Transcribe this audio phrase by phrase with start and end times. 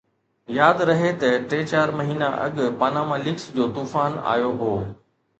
[0.57, 4.71] ياد رهي ته ٽي چار مهينا اڳ پاناما ليڪس جو طوفان آيو هو